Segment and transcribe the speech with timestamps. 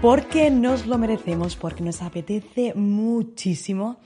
[0.00, 3.98] Porque nos lo merecemos, porque nos apetece muchísimo.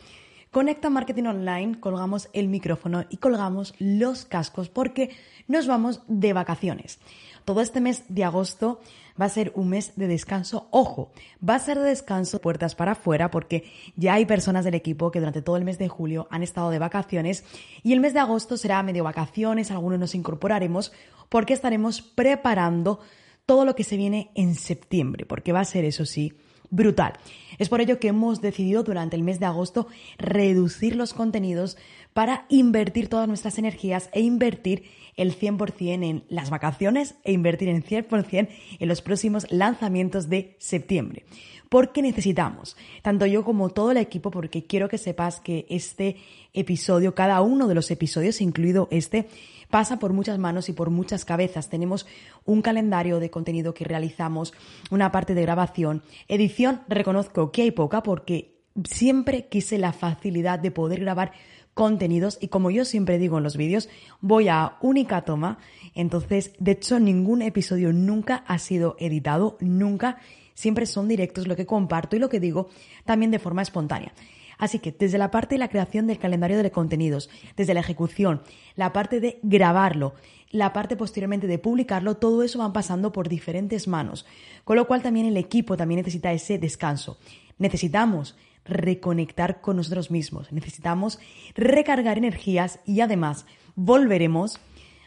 [0.50, 5.10] Conecta Marketing Online, colgamos el micrófono y colgamos los cascos porque
[5.48, 6.98] nos vamos de vacaciones.
[7.45, 8.80] Todo este mes de agosto
[9.20, 10.69] va a ser un mes de descanso.
[10.70, 11.10] Ojo,
[11.47, 15.19] va a ser de descanso puertas para afuera porque ya hay personas del equipo que
[15.19, 17.45] durante todo el mes de julio han estado de vacaciones
[17.83, 20.92] y el mes de agosto será medio vacaciones, algunos nos incorporaremos
[21.28, 23.00] porque estaremos preparando
[23.46, 26.33] todo lo que se viene en septiembre, porque va a ser, eso sí,
[26.70, 27.12] brutal.
[27.58, 29.86] Es por ello que hemos decidido durante el mes de agosto
[30.19, 31.77] reducir los contenidos
[32.14, 34.84] para invertir todas nuestras energías e invertir
[35.17, 41.24] el 100% en las vacaciones e invertir en 100% en los próximos lanzamientos de septiembre.
[41.73, 46.17] Porque necesitamos, tanto yo como todo el equipo, porque quiero que sepas que este
[46.53, 49.27] episodio, cada uno de los episodios, incluido este,
[49.70, 51.70] pasa por muchas manos y por muchas cabezas.
[51.70, 52.06] Tenemos
[52.45, 54.53] un calendario de contenido que realizamos,
[54.91, 60.73] una parte de grabación, edición, reconozco que hay poca porque siempre quise la facilidad de
[60.73, 61.33] poder grabar
[61.73, 62.36] contenidos.
[62.42, 63.89] Y como yo siempre digo en los vídeos,
[64.20, 65.57] voy a única toma,
[65.95, 70.19] entonces de hecho ningún episodio nunca ha sido editado, nunca,
[70.55, 72.69] siempre son directos lo que comparto y lo que digo
[73.05, 74.12] también de forma espontánea.
[74.58, 78.42] Así que desde la parte de la creación del calendario de contenidos, desde la ejecución,
[78.77, 80.14] la parte de grabarlo,
[80.50, 84.27] la parte posteriormente de publicarlo, todo eso va pasando por diferentes manos.
[84.64, 87.19] Con lo cual también el equipo también necesita ese descanso.
[87.58, 91.19] Necesitamos reconectar con nosotros mismos, necesitamos
[91.57, 94.61] recargar energías y además volveremos,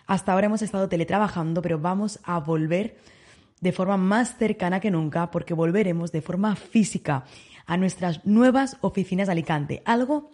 [0.07, 2.97] hasta ahora hemos estado teletrabajando, pero vamos a volver
[3.61, 7.25] de forma más cercana que nunca porque volveremos de forma física
[7.66, 9.81] a nuestras nuevas oficinas de Alicante.
[9.85, 10.29] Algo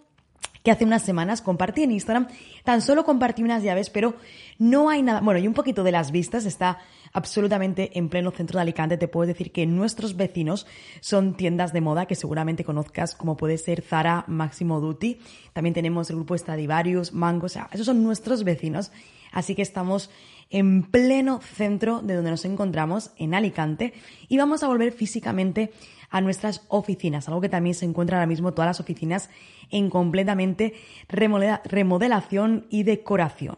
[0.62, 2.28] que hace unas semanas compartí en Instagram.
[2.64, 4.14] Tan solo compartí unas llaves, pero
[4.58, 5.20] no hay nada.
[5.20, 6.78] Bueno, y un poquito de las vistas está
[7.12, 8.96] absolutamente en pleno centro de Alicante.
[8.96, 10.66] Te puedo decir que nuestros vecinos
[11.00, 15.18] son tiendas de moda que seguramente conozcas, como puede ser Zara, Máximo Duty.
[15.52, 18.92] También tenemos el grupo Stradivarius, Mango, o sea, esos son nuestros vecinos.
[19.32, 20.10] Así que estamos
[20.50, 23.94] en pleno centro de donde nos encontramos, en Alicante,
[24.28, 25.72] y vamos a volver físicamente
[26.10, 29.30] a nuestras oficinas, algo que también se encuentra ahora mismo todas las oficinas
[29.70, 30.74] en completamente
[31.08, 33.56] remodelación y decoración.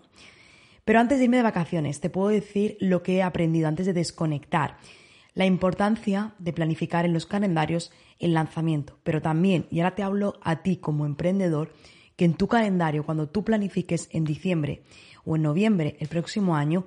[0.85, 3.93] Pero antes de irme de vacaciones, te puedo decir lo que he aprendido antes de
[3.93, 4.77] desconectar.
[5.35, 10.39] La importancia de planificar en los calendarios el lanzamiento, pero también, y ahora te hablo
[10.43, 11.73] a ti como emprendedor,
[12.17, 14.83] que en tu calendario, cuando tú planifiques en diciembre
[15.25, 16.87] o en noviembre el próximo año,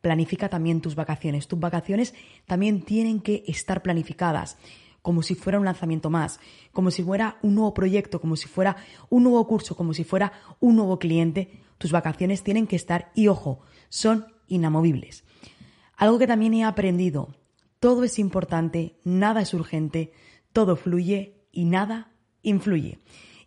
[0.00, 1.48] planifica también tus vacaciones.
[1.48, 2.14] Tus vacaciones
[2.46, 4.58] también tienen que estar planificadas
[5.06, 6.40] como si fuera un lanzamiento más,
[6.72, 8.76] como si fuera un nuevo proyecto, como si fuera
[9.08, 13.28] un nuevo curso, como si fuera un nuevo cliente, tus vacaciones tienen que estar y
[13.28, 15.22] ojo, son inamovibles.
[15.96, 17.36] Algo que también he aprendido,
[17.78, 20.12] todo es importante, nada es urgente,
[20.52, 22.10] todo fluye y nada
[22.42, 22.98] influye.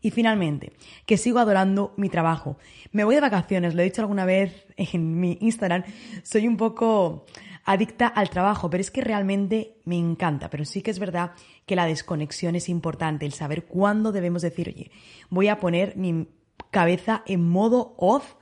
[0.02, 0.74] Y finalmente,
[1.06, 2.58] que sigo adorando mi trabajo.
[2.92, 5.84] Me voy de vacaciones, lo he dicho alguna vez en mi Instagram,
[6.24, 7.26] soy un poco
[7.66, 10.50] adicta al trabajo, pero es que realmente me encanta.
[10.50, 11.34] Pero sí que es verdad
[11.66, 14.92] que la desconexión es importante, el saber cuándo debemos decir, oye,
[15.30, 16.28] voy a poner mi
[16.72, 18.36] cabeza en modo off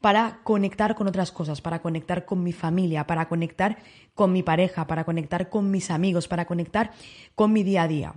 [0.00, 3.78] para conectar con otras cosas, para conectar con mi familia, para conectar
[4.14, 6.92] con mi pareja, para conectar con mis amigos, para conectar
[7.34, 8.14] con mi día a día.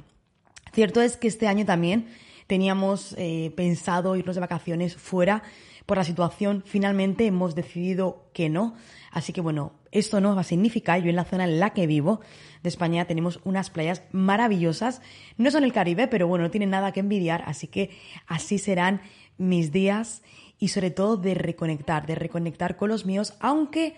[0.72, 2.08] Cierto es que este año también
[2.54, 5.42] teníamos eh, pensado irnos de vacaciones fuera
[5.88, 8.76] por la situación, finalmente hemos decidido que no.
[9.10, 11.88] Así que bueno, esto no va a significar, yo en la zona en la que
[11.88, 12.20] vivo
[12.62, 15.02] de España tenemos unas playas maravillosas.
[15.36, 17.90] No son el Caribe, pero bueno, no tienen nada que envidiar, así que
[18.28, 19.02] así serán
[19.40, 20.22] mis días
[20.60, 23.96] y sobre todo de reconectar, de reconectar con los míos, aunque,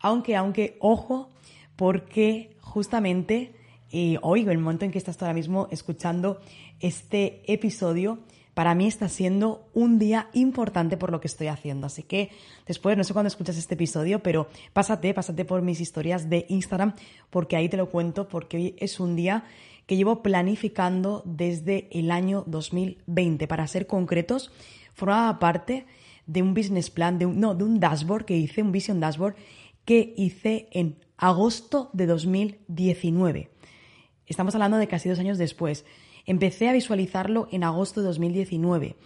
[0.00, 1.32] aunque, aunque, ojo,
[1.74, 3.56] porque justamente
[3.92, 6.40] eh, hoy, el momento en que estás ahora mismo escuchando
[6.80, 8.18] este episodio,
[8.54, 11.86] para mí está siendo un día importante por lo que estoy haciendo.
[11.86, 12.30] Así que
[12.66, 16.94] después, no sé cuándo escuchas este episodio, pero pásate, pásate por mis historias de Instagram,
[17.28, 19.44] porque ahí te lo cuento, porque hoy es un día
[19.86, 23.46] que llevo planificando desde el año 2020.
[23.46, 24.50] Para ser concretos,
[24.94, 25.86] formaba parte
[26.26, 29.36] de un business plan, de un, no, de un dashboard que hice, un vision dashboard
[29.84, 33.50] que hice en agosto de 2019.
[34.26, 35.84] Estamos hablando de casi dos años después.
[36.24, 38.96] Empecé a visualizarlo en agosto de 2019.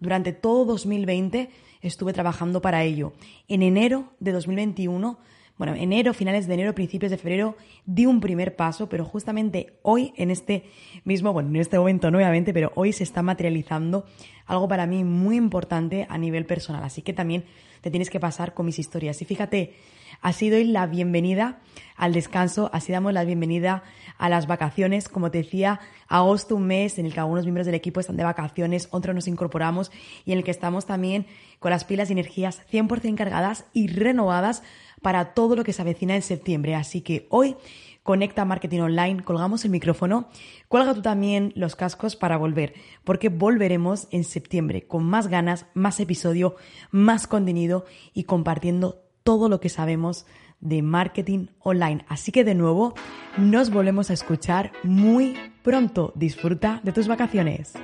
[0.00, 1.48] Durante todo 2020
[1.80, 3.12] estuve trabajando para ello.
[3.46, 5.18] En enero de 2021
[5.56, 7.56] bueno, enero, finales de enero, principios de febrero,
[7.86, 10.64] di un primer paso, pero justamente hoy, en este
[11.04, 14.04] mismo, bueno, en este momento nuevamente, pero hoy se está materializando
[14.46, 16.82] algo para mí muy importante a nivel personal.
[16.82, 17.44] Así que también
[17.82, 19.22] te tienes que pasar con mis historias.
[19.22, 19.74] Y fíjate,
[20.20, 21.60] así doy la bienvenida
[21.94, 23.84] al descanso, así damos la bienvenida
[24.18, 25.08] a las vacaciones.
[25.08, 28.24] Como te decía, agosto, un mes en el que algunos miembros del equipo están de
[28.24, 29.90] vacaciones, otros nos incorporamos
[30.24, 31.26] y en el que estamos también
[31.58, 34.62] con las pilas y energías 100% cargadas y renovadas
[35.02, 36.74] para todo lo que se avecina en septiembre.
[36.74, 37.56] Así que hoy
[38.04, 40.28] Conecta Marketing Online, colgamos el micrófono,
[40.68, 45.98] cuelga tú también los cascos para volver, porque volveremos en septiembre con más ganas, más
[46.00, 46.54] episodio,
[46.90, 50.26] más contenido y compartiendo todo lo que sabemos
[50.64, 52.04] de marketing online.
[52.08, 52.94] Así que de nuevo,
[53.38, 56.12] nos volvemos a escuchar muy pronto.
[56.16, 57.74] Disfruta de tus vacaciones.